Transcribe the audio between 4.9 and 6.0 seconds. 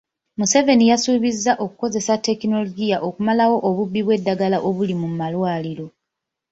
mu malwaliro